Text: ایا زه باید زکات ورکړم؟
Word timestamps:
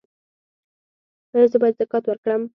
ایا 1.33 1.45
زه 1.51 1.57
باید 1.61 1.79
زکات 1.81 2.03
ورکړم؟ 2.07 2.41